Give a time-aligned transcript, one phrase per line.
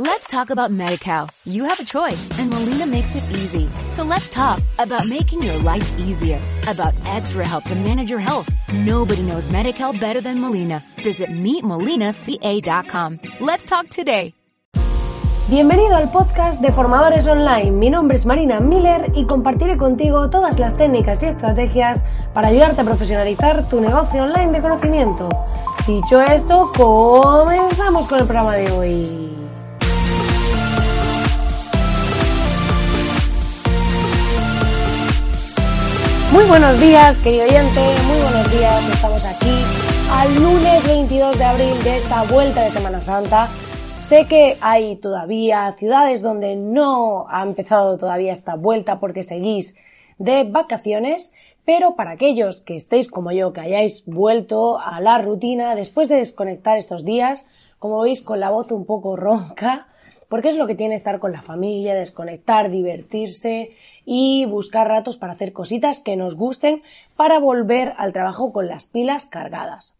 [0.00, 1.28] Let's talk about MediCal.
[1.44, 3.68] You have a choice and Molina makes it easy.
[3.92, 8.48] So let's talk about making your life easier, about extra help to manage your health.
[8.72, 10.82] Nobody knows MediCal better than Molina.
[11.04, 13.20] Visit meetmolinaca.com.
[13.40, 14.32] Let's talk today.
[15.50, 17.70] Bienvenido al podcast de Formadores Online.
[17.70, 22.80] Mi nombre es Marina Miller y compartiré contigo todas las técnicas y estrategias para ayudarte
[22.80, 25.28] a profesionalizar tu negocio online de conocimiento.
[25.86, 29.39] Dicho esto, comenzamos con el programa de hoy.
[36.32, 38.88] Muy buenos días, querido oyente, muy buenos días.
[38.88, 39.64] Estamos aquí
[40.12, 43.48] al lunes 22 de abril de esta vuelta de Semana Santa.
[43.98, 49.74] Sé que hay todavía ciudades donde no ha empezado todavía esta vuelta porque seguís
[50.18, 51.32] de vacaciones,
[51.64, 56.16] pero para aquellos que estéis como yo, que hayáis vuelto a la rutina después de
[56.16, 57.48] desconectar estos días,
[57.80, 59.88] como veis con la voz un poco ronca,
[60.30, 63.72] porque es lo que tiene estar con la familia, desconectar, divertirse
[64.06, 66.82] y buscar ratos para hacer cositas que nos gusten
[67.16, 69.99] para volver al trabajo con las pilas cargadas.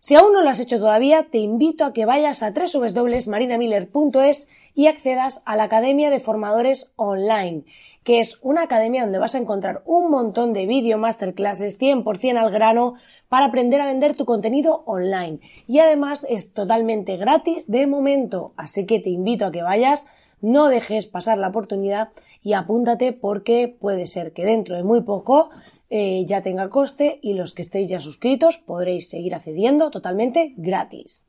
[0.00, 4.86] Si aún no lo has hecho todavía, te invito a que vayas a www.marinamiller.es y
[4.88, 7.64] accedas a la Academia de Formadores Online,
[8.04, 12.52] que es una academia donde vas a encontrar un montón de vídeo masterclasses 100% al
[12.52, 12.94] grano
[13.28, 15.40] para aprender a vender tu contenido online.
[15.66, 20.06] Y además es totalmente gratis de momento, así que te invito a que vayas,
[20.40, 22.10] no dejes pasar la oportunidad
[22.42, 25.50] y apúntate porque puede ser que dentro de muy poco
[25.88, 31.24] eh, ya tenga coste y los que estéis ya suscritos podréis seguir accediendo totalmente gratis.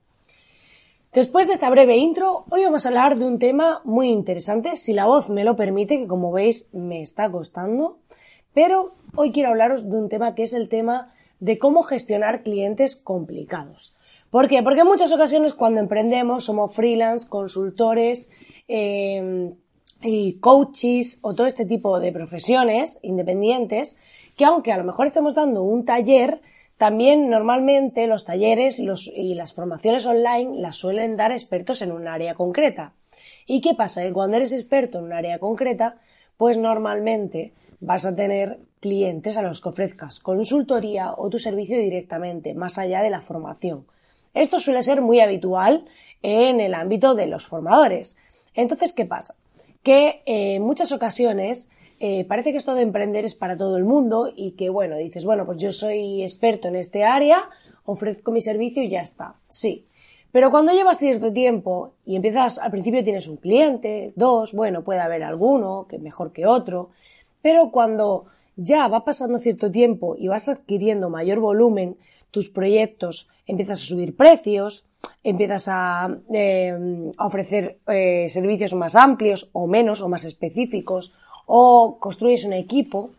[1.14, 4.94] Después de esta breve intro, hoy vamos a hablar de un tema muy interesante, si
[4.94, 8.00] la voz me lo permite, que como veis me está costando,
[8.54, 12.96] pero hoy quiero hablaros de un tema que es el tema de cómo gestionar clientes
[12.96, 13.96] complicados.
[14.30, 14.62] ¿Por qué?
[14.62, 18.30] Porque en muchas ocasiones cuando emprendemos somos freelance, consultores
[18.68, 19.54] eh,
[20.02, 23.98] y coaches o todo este tipo de profesiones independientes
[24.36, 26.42] que aunque a lo mejor estemos dando un taller,
[26.78, 32.36] también normalmente los talleres y las formaciones online las suelen dar expertos en un área
[32.36, 32.94] concreta.
[33.48, 34.04] ¿Y qué pasa?
[34.04, 35.96] Que cuando eres experto en un área concreta,
[36.38, 42.54] pues normalmente vas a tener clientes a los que ofrezcas consultoría o tu servicio directamente,
[42.54, 43.88] más allá de la formación.
[44.36, 45.86] Esto suele ser muy habitual
[46.22, 48.18] en el ámbito de los formadores.
[48.54, 49.34] Entonces, ¿qué pasa?
[49.88, 51.72] Que eh, en muchas ocasiones
[52.02, 55.24] eh, parece que esto de emprender es para todo el mundo y que, bueno, dices,
[55.24, 57.46] bueno, pues yo soy experto en este área,
[57.86, 59.36] ofrezco mi servicio y ya está.
[59.48, 59.86] Sí.
[60.34, 65.00] Pero cuando llevas cierto tiempo y empiezas, al principio tienes un cliente, dos, bueno, puede
[65.00, 66.90] haber alguno que mejor que otro,
[67.42, 68.26] pero cuando
[68.58, 71.96] ya va pasando cierto tiempo y vas adquiriendo mayor volumen,
[72.32, 74.84] tus proyectos empiezas a subir precios,
[75.24, 81.14] empiezas a, eh, ofrecer eh, servicios más amplios o menos o más específicos
[81.46, 83.12] o construyes un equipo,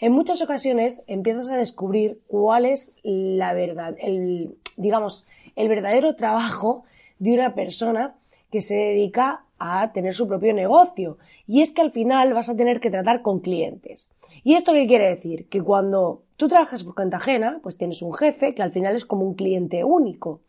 [0.00, 6.84] en muchas ocasiones empiezas a descubrir cuál es la verdad, el, digamos, el verdadero trabajo
[7.20, 8.14] de una persona
[8.50, 11.18] que se dedica a tener su propio negocio.
[11.46, 14.12] Y es que al final vas a tener que tratar con clientes.
[14.42, 15.48] ¿Y esto qué quiere decir?
[15.48, 19.04] Que cuando tú trabajas por cuenta ajena, pues tienes un jefe que al final es
[19.04, 20.40] como un cliente único,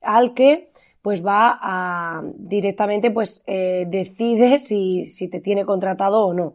[0.00, 0.70] al que
[1.02, 6.54] pues va a directamente pues eh, decide si, si te tiene contratado o no.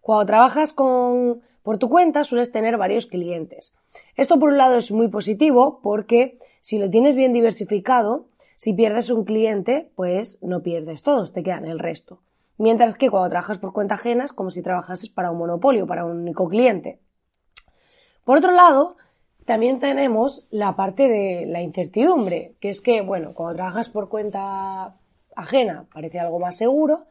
[0.00, 3.74] Cuando trabajas con, por tu cuenta sueles tener varios clientes.
[4.14, 8.26] Esto por un lado es muy positivo porque si lo tienes bien diversificado,
[8.56, 12.20] si pierdes un cliente, pues no pierdes todos, te quedan el resto.
[12.58, 16.04] Mientras que cuando trabajas por cuenta ajena es como si trabajases para un monopolio, para
[16.04, 17.00] un único cliente.
[18.24, 18.96] Por otro lado,
[19.46, 24.96] también tenemos la parte de la incertidumbre, que es que, bueno, cuando trabajas por cuenta
[25.36, 27.04] ajena parece algo más seguro,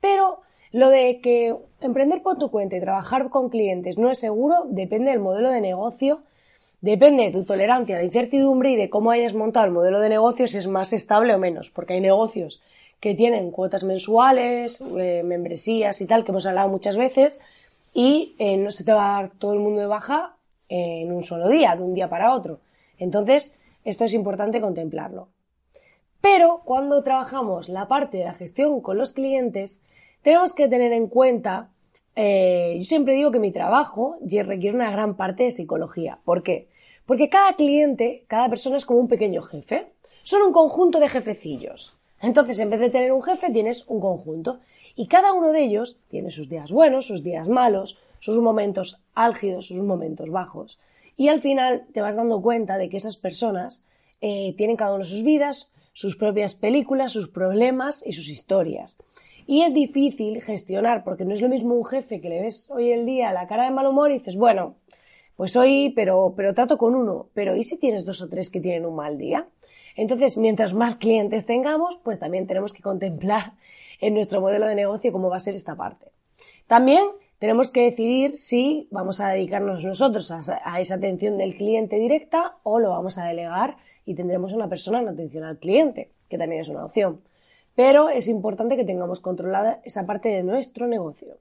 [0.00, 0.40] pero
[0.72, 5.10] lo de que emprender por tu cuenta y trabajar con clientes no es seguro depende
[5.10, 6.22] del modelo de negocio,
[6.80, 10.08] depende de tu tolerancia a la incertidumbre y de cómo hayas montado el modelo de
[10.08, 12.62] negocio si es más estable o menos, porque hay negocios
[12.98, 17.40] que tienen cuotas mensuales, eh, membresías y tal, que hemos hablado muchas veces,
[17.92, 20.33] y eh, no se te va a dar todo el mundo de baja
[20.68, 22.60] en un solo día, de un día para otro.
[22.98, 25.28] Entonces, esto es importante contemplarlo.
[26.20, 29.82] Pero cuando trabajamos la parte de la gestión con los clientes,
[30.22, 31.68] tenemos que tener en cuenta,
[32.16, 36.18] eh, yo siempre digo que mi trabajo requiere una gran parte de psicología.
[36.24, 36.68] ¿Por qué?
[37.04, 39.88] Porque cada cliente, cada persona es como un pequeño jefe.
[40.22, 41.98] Son un conjunto de jefecillos.
[42.22, 44.60] Entonces, en vez de tener un jefe, tienes un conjunto.
[44.96, 49.66] Y cada uno de ellos tiene sus días buenos, sus días malos, sus momentos álgidos,
[49.66, 50.78] sus momentos bajos.
[51.14, 53.84] Y al final te vas dando cuenta de que esas personas
[54.22, 58.96] eh, tienen cada uno sus vidas, sus propias películas, sus problemas y sus historias.
[59.46, 62.92] Y es difícil gestionar, porque no es lo mismo un jefe que le ves hoy
[62.92, 64.76] el día la cara de mal humor y dices, bueno,
[65.36, 68.60] pues hoy, pero, pero trato con uno, pero ¿y si tienes dos o tres que
[68.60, 69.46] tienen un mal día?
[69.96, 73.52] Entonces, mientras más clientes tengamos, pues también tenemos que contemplar
[74.00, 76.06] en nuestro modelo de negocio cómo va a ser esta parte.
[76.66, 77.04] También
[77.38, 82.78] tenemos que decidir si vamos a dedicarnos nosotros a, esa atención del cliente directa o
[82.78, 83.76] lo vamos a delegar
[84.06, 87.20] y tendremos una persona en atención al cliente, que también es una opción.
[87.74, 91.38] Pero es importante que tengamos controlada esa parte de nuestro negocio.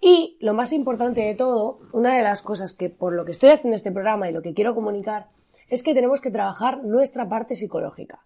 [0.00, 3.50] Y lo más importante de todo, una de las cosas que por lo que estoy
[3.50, 5.26] haciendo este programa y lo que quiero comunicar,
[5.68, 8.20] es que tenemos que trabajar nuestra parte psicológica.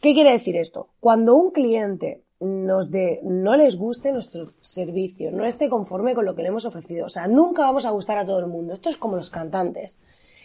[0.00, 0.90] ¿Qué quiere decir esto?
[1.00, 6.34] Cuando un cliente nos de, no les guste nuestro servicio, no esté conforme con lo
[6.34, 7.06] que le hemos ofrecido.
[7.06, 8.72] O sea, nunca vamos a gustar a todo el mundo.
[8.72, 9.98] Esto es como los cantantes.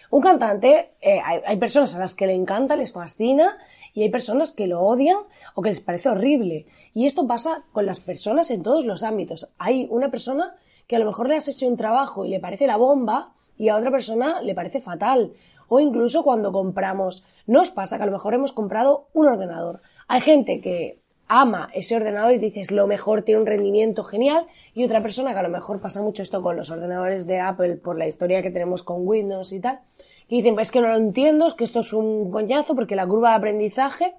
[0.09, 3.57] Un cantante, eh, hay, personas a las que le encanta, les fascina,
[3.95, 5.17] y hay personas que lo odian
[5.55, 6.67] o que les parece horrible.
[6.93, 9.49] Y esto pasa con las personas en todos los ámbitos.
[9.57, 10.55] Hay una persona
[10.85, 13.69] que a lo mejor le has hecho un trabajo y le parece la bomba, y
[13.69, 15.33] a otra persona le parece fatal.
[15.67, 19.81] O incluso cuando compramos, nos pasa que a lo mejor hemos comprado un ordenador.
[20.07, 24.83] Hay gente que ama ese ordenador y dices lo mejor tiene un rendimiento genial y
[24.83, 27.97] otra persona que a lo mejor pasa mucho esto con los ordenadores de Apple por
[27.97, 29.79] la historia que tenemos con Windows y tal
[30.27, 33.07] y dicen pues que no lo entiendo es que esto es un coñazo porque la
[33.07, 34.13] curva de aprendizaje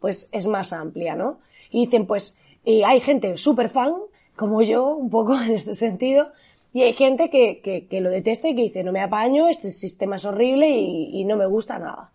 [0.00, 1.38] pues es más amplia ¿no?
[1.70, 3.94] y dicen pues y hay gente súper fan
[4.36, 6.32] como yo un poco en este sentido
[6.72, 10.16] y hay gente que, que, lo detesta y que dice no me apaño este sistema
[10.16, 12.10] es horrible y no me gusta nada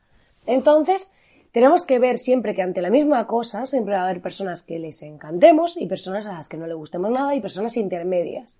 [0.45, 1.13] entonces
[1.53, 4.79] tenemos que ver siempre que ante la misma cosa siempre va a haber personas que
[4.79, 8.59] les encantemos y personas a las que no le gustemos nada y personas intermedias.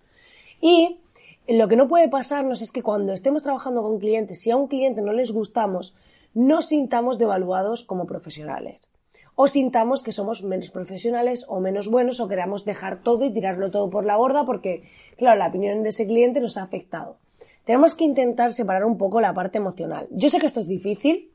[0.61, 0.99] Y
[1.47, 4.67] lo que no puede pasarnos es que cuando estemos trabajando con clientes, si a un
[4.67, 5.95] cliente no les gustamos,
[6.35, 8.91] no sintamos devaluados como profesionales.
[9.33, 13.71] O sintamos que somos menos profesionales o menos buenos o queramos dejar todo y tirarlo
[13.71, 14.83] todo por la borda porque,
[15.17, 17.17] claro, la opinión de ese cliente nos ha afectado.
[17.65, 20.07] Tenemos que intentar separar un poco la parte emocional.
[20.11, 21.32] Yo sé que esto es difícil,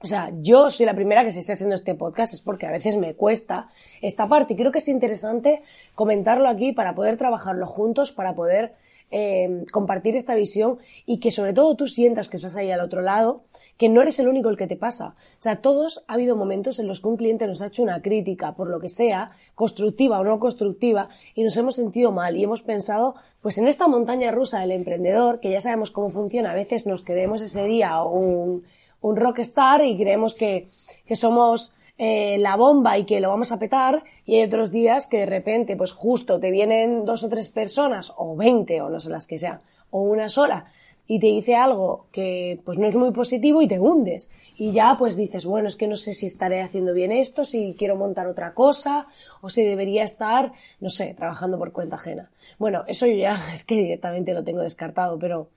[0.00, 2.70] o sea, yo soy la primera que se esté haciendo este podcast, es porque a
[2.70, 3.68] veces me cuesta
[4.02, 5.62] esta parte y creo que es interesante
[5.94, 8.74] comentarlo aquí para poder trabajarlo juntos, para poder
[9.10, 13.00] eh, compartir esta visión y que sobre todo tú sientas que estás ahí al otro
[13.00, 13.44] lado,
[13.78, 15.14] que no eres el único el que te pasa.
[15.38, 18.02] O sea, todos ha habido momentos en los que un cliente nos ha hecho una
[18.02, 22.44] crítica, por lo que sea, constructiva o no constructiva, y nos hemos sentido mal y
[22.44, 26.54] hemos pensado, pues en esta montaña rusa del emprendedor, que ya sabemos cómo funciona, a
[26.54, 28.64] veces nos quedemos ese día un
[29.06, 30.68] un rockstar y creemos que,
[31.14, 34.02] somos eh, la bomba y que lo vamos a petar.
[34.24, 38.12] Y hay otros días que de repente pues justo te vienen dos o tres personas
[38.16, 39.60] o veinte o no sé las que sean
[39.90, 40.66] o una sola
[41.08, 44.30] y te dice algo que pues no es muy positivo y te hundes.
[44.56, 47.76] Y ya pues dices bueno es que no sé si estaré haciendo bien esto si
[47.78, 49.06] quiero montar otra cosa
[49.40, 53.64] o si debería estar no sé trabajando por cuenta ajena bueno eso yo ya es
[53.64, 55.48] que directamente lo tengo descartado pero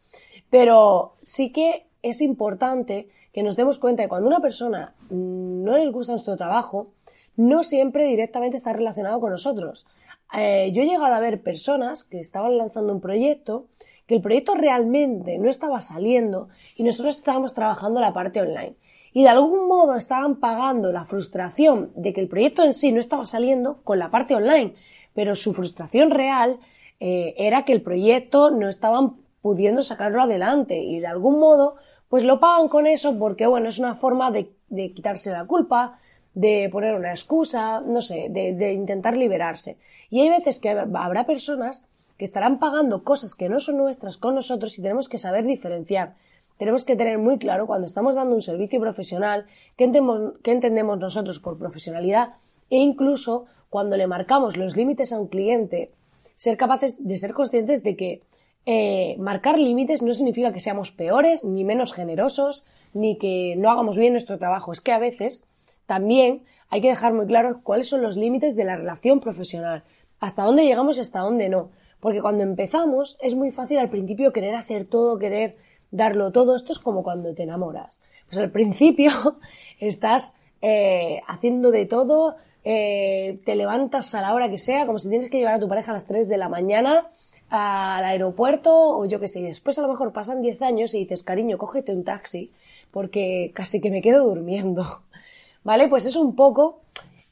[0.51, 5.91] pero sí que es importante que nos demos cuenta de cuando una persona no les
[5.91, 6.91] gusta nuestro trabajo,
[7.35, 9.85] no siempre directamente está relacionado con nosotros.
[10.33, 13.67] Eh, yo he llegado a ver personas que estaban lanzando un proyecto,
[14.05, 18.75] que el proyecto realmente no estaba saliendo y nosotros estábamos trabajando la parte online.
[19.11, 22.99] Y de algún modo estaban pagando la frustración de que el proyecto en sí no
[22.99, 24.75] estaba saliendo con la parte online,
[25.13, 26.59] pero su frustración real
[26.99, 31.75] eh, era que el proyecto no estaban pudiendo sacarlo adelante y de algún modo
[32.09, 34.49] pues lo pagan con eso porque, bueno, es una forma de,
[34.93, 35.97] quitarse la culpa,
[36.33, 39.77] de poner una excusa, no sé, de, intentar liberarse.
[40.09, 41.85] Y hay veces que habrá personas
[42.17, 46.15] que estarán pagando cosas que no son nuestras con nosotros y tenemos que saber diferenciar.
[46.57, 49.45] Tenemos que tener muy claro cuando estamos dando un servicio profesional
[49.77, 52.33] qué entendemos, qué entendemos nosotros por profesionalidad
[52.69, 55.91] e incluso cuando le marcamos los límites a un cliente,
[56.35, 58.21] ser capaces de ser conscientes de que
[58.65, 63.97] eh, marcar límites no significa que seamos peores, ni menos generosos, ni que no hagamos
[63.97, 64.71] bien nuestro trabajo.
[64.71, 65.43] Es que a veces
[65.85, 69.83] también hay que dejar muy claro cuáles son los límites de la relación profesional,
[70.19, 71.71] hasta dónde llegamos y hasta dónde no.
[71.99, 75.57] Porque cuando empezamos es muy fácil al principio querer hacer todo, querer
[75.91, 76.55] darlo todo.
[76.55, 77.99] Esto es como cuando te enamoras.
[78.27, 79.11] Pues al principio
[79.79, 85.09] estás eh, haciendo de todo, eh, te levantas a la hora que sea, como si
[85.09, 87.09] tienes que llevar a tu pareja a las 3 de la mañana
[87.49, 89.41] al aeropuerto o yo qué sé.
[89.41, 92.51] Después a lo mejor pasan 10 años y dices, cariño, cógete un taxi
[92.91, 95.01] porque casi que me quedo durmiendo.
[95.63, 95.87] ¿Vale?
[95.87, 96.81] Pues es un poco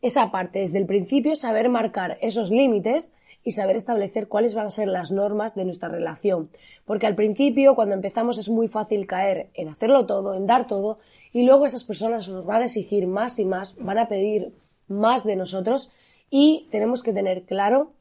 [0.02, 3.12] esa parte, desde el principio saber marcar esos límites
[3.44, 6.50] y saber establecer cuáles van a ser las normas de nuestra relación.
[6.86, 11.00] Porque al principio, cuando empezamos, es muy fácil caer en hacerlo todo, en dar todo,
[11.32, 14.52] y luego esas personas nos van a exigir más y más, van a pedir
[14.88, 15.92] más de nosotros
[16.30, 17.92] y tenemos que tener claro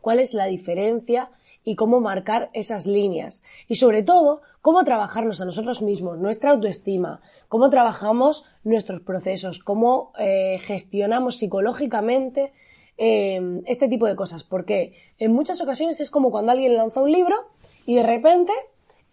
[0.00, 1.30] cuál es la diferencia
[1.64, 3.42] y cómo marcar esas líneas.
[3.68, 10.12] Y sobre todo, cómo trabajarnos a nosotros mismos, nuestra autoestima, cómo trabajamos nuestros procesos, cómo
[10.18, 12.52] eh, gestionamos psicológicamente
[12.98, 14.44] eh, este tipo de cosas.
[14.44, 17.34] Porque en muchas ocasiones es como cuando alguien lanza un libro
[17.86, 18.52] y de repente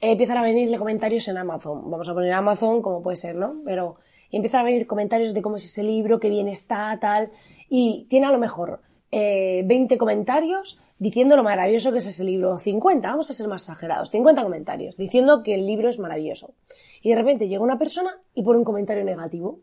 [0.01, 1.89] eh, empiezan a venirle comentarios en Amazon.
[1.89, 3.61] Vamos a poner Amazon como puede ser, ¿no?
[3.63, 3.95] Pero
[4.29, 7.31] empiezan a venir comentarios de cómo es ese libro, qué bien está, tal.
[7.69, 8.81] Y tiene a lo mejor
[9.11, 12.59] 20 comentarios diciendo lo maravilloso que es ese libro.
[12.59, 16.53] 50, vamos a ser más exagerados, 50 comentarios diciendo que el libro es maravilloso.
[17.01, 19.57] Y de repente llega una persona y pone un comentario negativo.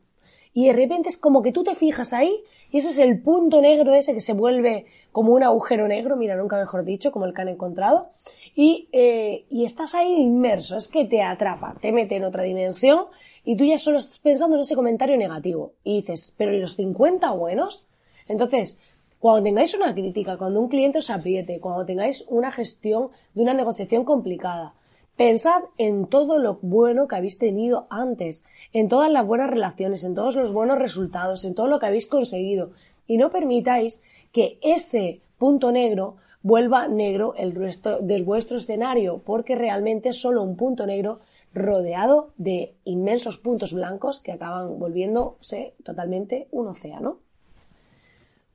[0.52, 2.42] Y de repente es como que tú te fijas ahí
[2.72, 6.36] y ese es el punto negro ese que se vuelve como un agujero negro, mira,
[6.36, 8.10] nunca mejor dicho, como el que han encontrado.
[8.56, 13.04] Y, eh, y estás ahí inmerso, es que te atrapa, te mete en otra dimensión
[13.44, 15.74] y tú ya solo estás pensando en ese comentario negativo.
[15.84, 17.86] Y dices, pero ¿y los 50 buenos?
[18.26, 18.76] Entonces,
[19.18, 23.54] cuando tengáis una crítica, cuando un cliente os apriete, cuando tengáis una gestión de una
[23.54, 24.74] negociación complicada,
[25.16, 30.14] pensad en todo lo bueno que habéis tenido antes, en todas las buenas relaciones, en
[30.14, 32.70] todos los buenos resultados, en todo lo que habéis conseguido
[33.08, 39.56] y no permitáis que ese punto negro vuelva negro el resto de vuestro escenario, porque
[39.56, 41.18] realmente es solo un punto negro
[41.52, 47.18] rodeado de inmensos puntos blancos que acaban volviéndose totalmente un océano.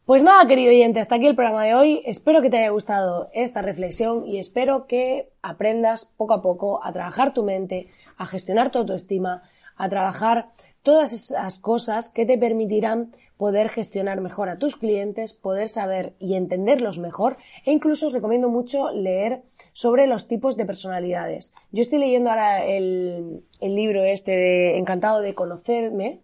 [0.05, 2.01] Pues nada, querido oyente, hasta aquí el programa de hoy.
[2.05, 6.91] Espero que te haya gustado esta reflexión y espero que aprendas poco a poco a
[6.91, 9.43] trabajar tu mente, a gestionar tu autoestima,
[9.77, 10.47] a trabajar
[10.81, 16.35] todas esas cosas que te permitirán poder gestionar mejor a tus clientes, poder saber y
[16.35, 19.41] entenderlos mejor e incluso os recomiendo mucho leer
[19.71, 21.55] sobre los tipos de personalidades.
[21.71, 26.19] Yo estoy leyendo ahora el, el libro este de Encantado de conocerme,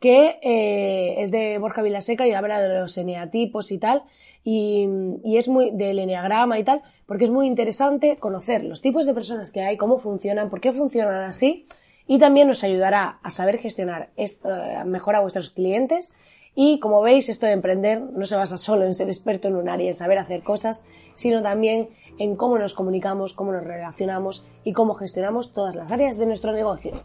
[0.00, 4.02] que eh, es de Borja Vilaseca y habla de los eneatipos y tal,
[4.44, 4.86] y,
[5.24, 9.50] es muy del eneagrama y tal, porque es muy interesante conocer los tipos de personas
[9.50, 11.66] que hay, cómo funcionan, por qué funcionan así,
[12.06, 16.14] y también nos ayudará a saber gestionar esto, eh, mejor a vuestros clientes.
[16.54, 19.68] Y como veis, esto de emprender no se basa solo en ser experto en un
[19.68, 24.72] área, en saber hacer cosas, sino también en cómo nos comunicamos, cómo nos relacionamos y
[24.72, 27.02] cómo gestionamos todas las áreas de nuestro negocio.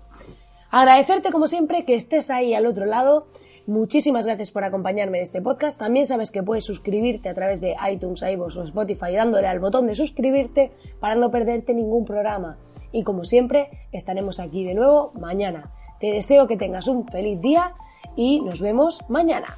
[0.71, 3.27] Agradecerte como siempre que estés ahí al otro lado.
[3.67, 5.77] Muchísimas gracias por acompañarme en este podcast.
[5.77, 9.85] También sabes que puedes suscribirte a través de iTunes, iVoox o Spotify dándole al botón
[9.87, 12.57] de suscribirte para no perderte ningún programa.
[12.93, 15.71] Y como siempre, estaremos aquí de nuevo mañana.
[15.99, 17.73] Te deseo que tengas un feliz día
[18.15, 19.57] y nos vemos mañana.